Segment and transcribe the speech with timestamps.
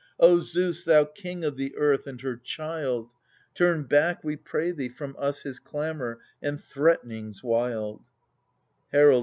[0.19, 3.11] O Zeus, thou king of the earth, and her child!
[3.53, 8.01] Turn back, we pray thee, from us his clamour and threaten ings wild